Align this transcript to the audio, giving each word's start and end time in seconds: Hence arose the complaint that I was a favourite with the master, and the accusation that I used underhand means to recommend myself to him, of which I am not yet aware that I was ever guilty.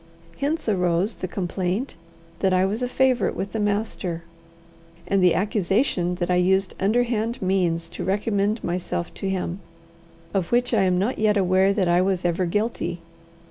Hence 0.39 0.67
arose 0.67 1.13
the 1.13 1.27
complaint 1.27 1.95
that 2.39 2.53
I 2.53 2.65
was 2.65 2.81
a 2.81 2.89
favourite 2.89 3.35
with 3.35 3.51
the 3.51 3.59
master, 3.59 4.23
and 5.05 5.21
the 5.23 5.35
accusation 5.35 6.15
that 6.15 6.31
I 6.31 6.37
used 6.37 6.73
underhand 6.79 7.39
means 7.39 7.87
to 7.89 8.03
recommend 8.03 8.63
myself 8.63 9.13
to 9.13 9.29
him, 9.29 9.59
of 10.33 10.51
which 10.51 10.73
I 10.73 10.85
am 10.85 10.97
not 10.97 11.19
yet 11.19 11.37
aware 11.37 11.71
that 11.73 11.87
I 11.87 12.01
was 12.01 12.25
ever 12.25 12.47
guilty. 12.47 12.99